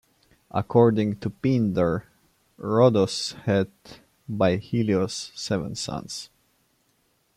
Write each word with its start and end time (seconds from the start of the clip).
According 0.49 1.19
to 1.19 1.29
Pindar, 1.29 2.05
Rhodos 2.57 3.33
had, 3.43 3.69
by 4.27 4.55
Helios, 4.55 5.31
seven 5.35 5.75
sons. 5.75 6.31